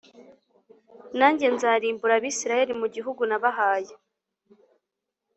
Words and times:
nanjye 1.17 1.45
nzarimbura 1.55 2.13
Abisirayeli 2.17 2.73
mu 2.81 2.87
gihugu 2.95 3.21
nabahaye 3.29 3.93